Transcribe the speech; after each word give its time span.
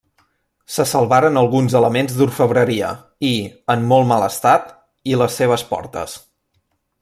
Se 0.75 0.85
salvaren 0.91 1.35
alguns 1.41 1.75
elements 1.79 2.15
d'orfebreria 2.21 2.89
i, 3.33 3.33
en 3.75 3.87
molt 3.93 4.11
mal 4.13 4.27
estat 4.31 4.75
i 5.13 5.17
les 5.25 5.41
seves 5.43 5.69
portes. 5.75 6.19